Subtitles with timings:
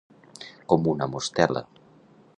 [0.73, 1.65] Com una mostela.